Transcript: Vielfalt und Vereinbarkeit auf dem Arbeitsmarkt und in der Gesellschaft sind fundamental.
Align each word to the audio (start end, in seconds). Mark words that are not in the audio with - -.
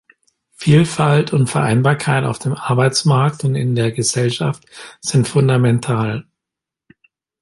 Vielfalt 0.55 1.31
und 1.31 1.45
Vereinbarkeit 1.45 2.23
auf 2.23 2.39
dem 2.39 2.55
Arbeitsmarkt 2.55 3.43
und 3.43 3.53
in 3.53 3.75
der 3.75 3.91
Gesellschaft 3.91 4.65
sind 4.99 5.27
fundamental. 5.27 6.25